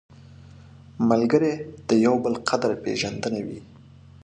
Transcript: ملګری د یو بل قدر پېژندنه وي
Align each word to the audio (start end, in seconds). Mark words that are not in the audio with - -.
ملګری 1.09 1.53
د 1.87 1.89
یو 2.05 2.15
بل 2.23 2.33
قدر 2.49 2.71
پېژندنه 2.83 3.39
وي 3.47 3.59